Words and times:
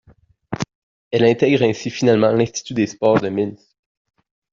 Elle 1.11 1.25
intègre 1.25 1.61
ainsi 1.61 1.91
finalement 1.91 2.31
l'institut 2.33 2.73
des 2.73 2.87
sports 2.87 3.21
de 3.21 3.29
Minsk. 3.29 3.63